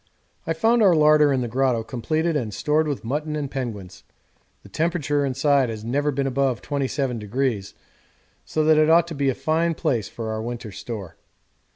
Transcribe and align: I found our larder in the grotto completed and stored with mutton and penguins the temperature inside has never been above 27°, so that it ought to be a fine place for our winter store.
I 0.47 0.53
found 0.53 0.81
our 0.81 0.95
larder 0.95 1.31
in 1.31 1.41
the 1.41 1.47
grotto 1.47 1.83
completed 1.83 2.35
and 2.35 2.51
stored 2.55 2.87
with 2.87 3.03
mutton 3.03 3.35
and 3.35 3.51
penguins 3.51 4.03
the 4.63 4.67
temperature 4.69 5.23
inside 5.23 5.69
has 5.69 5.85
never 5.85 6.09
been 6.09 6.25
above 6.25 6.59
27°, 6.63 7.73
so 8.43 8.63
that 8.63 8.79
it 8.79 8.89
ought 8.89 9.05
to 9.09 9.13
be 9.13 9.29
a 9.29 9.35
fine 9.35 9.75
place 9.75 10.09
for 10.09 10.31
our 10.31 10.41
winter 10.41 10.71
store. 10.71 11.17